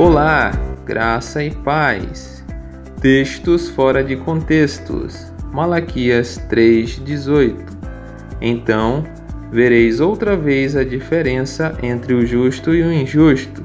[0.00, 0.50] Olá,
[0.86, 2.42] graça e paz.
[3.02, 5.30] Textos fora de contextos.
[5.52, 7.76] Malaquias 3:18.
[8.40, 9.04] Então,
[9.52, 13.62] vereis outra vez a diferença entre o justo e o injusto,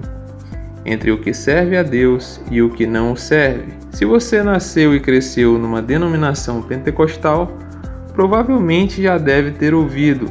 [0.85, 3.71] entre o que serve a Deus e o que não serve.
[3.91, 7.57] Se você nasceu e cresceu numa denominação pentecostal,
[8.13, 10.25] provavelmente já deve ter ouvido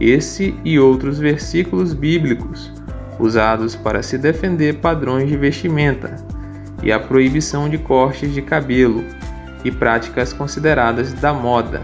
[0.00, 2.72] esse e outros versículos bíblicos
[3.18, 6.16] usados para se defender padrões de vestimenta
[6.82, 9.04] e a proibição de cortes de cabelo
[9.64, 11.82] e práticas consideradas da moda,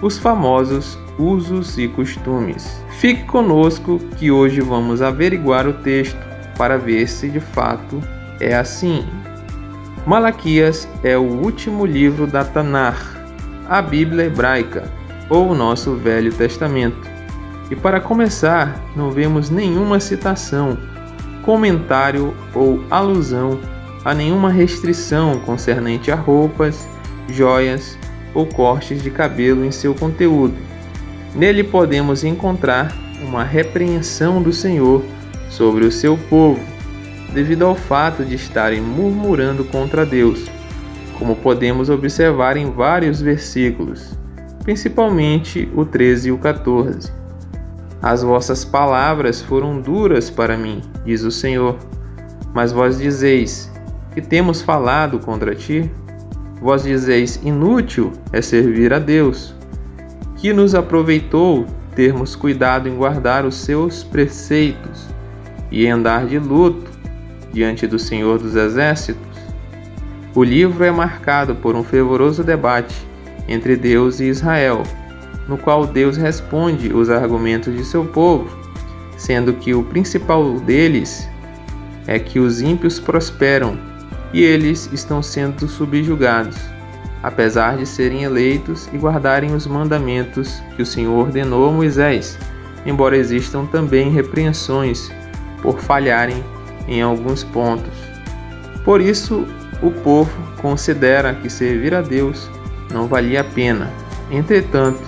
[0.00, 2.82] os famosos usos e costumes.
[2.98, 6.18] Fique conosco que hoje vamos averiguar o texto
[6.56, 8.02] para ver se de fato
[8.40, 9.04] é assim.
[10.06, 12.98] Malaquias é o último livro da Tanar,
[13.68, 14.84] a Bíblia hebraica,
[15.30, 17.11] ou o nosso Velho Testamento
[17.72, 20.76] e para começar, não vemos nenhuma citação,
[21.42, 23.58] comentário ou alusão
[24.04, 26.86] a nenhuma restrição concernente a roupas,
[27.30, 27.96] joias
[28.34, 30.54] ou cortes de cabelo em seu conteúdo.
[31.34, 35.02] Nele podemos encontrar uma repreensão do Senhor
[35.48, 36.60] sobre o seu povo,
[37.32, 40.44] devido ao fato de estarem murmurando contra Deus,
[41.18, 44.12] como podemos observar em vários versículos,
[44.62, 47.21] principalmente o 13 e o 14.
[48.02, 51.78] As vossas palavras foram duras para mim, diz o Senhor.
[52.52, 53.70] Mas vós dizeis:
[54.12, 55.88] Que temos falado contra ti?
[56.60, 59.54] Vós dizeis: Inútil é servir a Deus.
[60.34, 61.64] Que nos aproveitou
[61.94, 65.06] termos cuidado em guardar os seus preceitos
[65.70, 66.90] e andar de luto
[67.52, 69.38] diante do Senhor dos Exércitos?
[70.34, 72.96] O livro é marcado por um fervoroso debate
[73.46, 74.82] entre Deus e Israel
[75.48, 78.56] no qual Deus responde os argumentos de seu povo,
[79.16, 81.28] sendo que o principal deles
[82.06, 83.78] é que os ímpios prosperam
[84.32, 86.56] e eles estão sendo subjugados,
[87.22, 92.38] apesar de serem eleitos e guardarem os mandamentos que o Senhor ordenou a Moisés,
[92.86, 95.10] embora existam também repreensões
[95.60, 96.42] por falharem
[96.88, 97.92] em alguns pontos.
[98.84, 99.46] Por isso,
[99.80, 102.50] o povo considera que servir a Deus
[102.92, 103.90] não valia a pena.
[104.30, 105.02] Entretanto,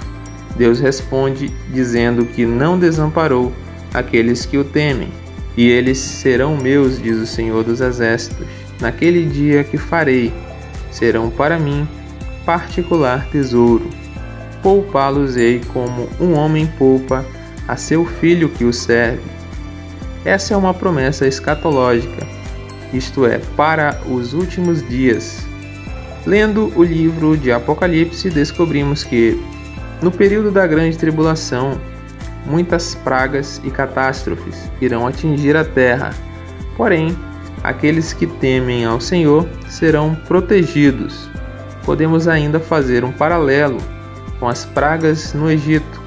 [0.56, 3.52] Deus responde dizendo que não desamparou
[3.92, 5.08] aqueles que o temem,
[5.56, 8.46] e eles serão meus, diz o Senhor dos Exércitos.
[8.80, 10.32] Naquele dia que farei,
[10.90, 11.86] serão para mim
[12.44, 13.88] particular tesouro.
[14.62, 17.24] Poupá-los-ei como um homem poupa
[17.68, 19.22] a seu filho que o serve.
[20.24, 22.26] Essa é uma promessa escatológica,
[22.92, 25.46] isto é, para os últimos dias.
[26.26, 29.38] Lendo o livro de Apocalipse, descobrimos que
[30.02, 31.80] no período da grande tribulação,
[32.46, 36.10] muitas pragas e catástrofes irão atingir a terra.
[36.76, 37.16] Porém,
[37.62, 41.28] aqueles que temem ao Senhor serão protegidos.
[41.84, 43.78] Podemos ainda fazer um paralelo
[44.38, 46.02] com as pragas no Egito,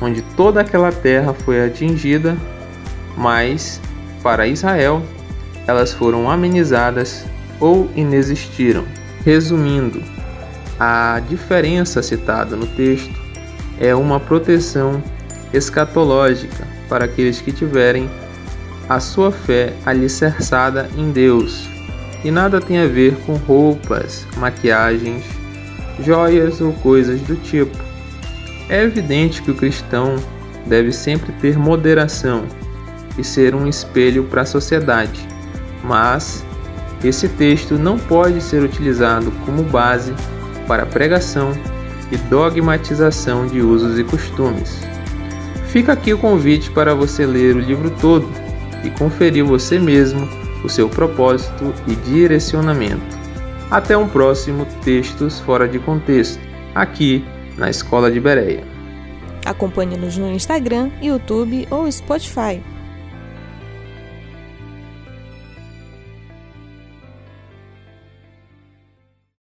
[0.00, 2.36] onde toda aquela terra foi atingida,
[3.16, 3.80] mas
[4.22, 5.02] para Israel
[5.66, 7.26] elas foram amenizadas
[7.58, 8.84] ou inexistiram.
[9.24, 10.00] Resumindo,
[10.78, 13.14] a diferença citada no texto
[13.78, 15.02] é uma proteção
[15.52, 18.10] escatológica para aqueles que tiverem
[18.88, 21.68] a sua fé alicerçada em Deus
[22.24, 25.24] e nada tem a ver com roupas, maquiagens,
[26.00, 27.76] joias ou coisas do tipo.
[28.68, 30.16] É evidente que o cristão
[30.66, 32.44] deve sempre ter moderação
[33.16, 35.26] e ser um espelho para a sociedade,
[35.84, 36.44] mas
[37.04, 40.12] esse texto não pode ser utilizado como base
[40.66, 41.52] para pregação
[42.10, 44.80] e dogmatização de usos e costumes.
[45.68, 48.28] Fica aqui o convite para você ler o livro todo
[48.84, 50.28] e conferir você mesmo
[50.64, 53.16] o seu propósito e direcionamento.
[53.70, 56.40] Até um próximo Textos Fora de Contexto,
[56.74, 57.24] aqui
[57.56, 58.64] na Escola de Bereia.
[59.44, 62.62] Acompanhe-nos no Instagram, YouTube ou Spotify.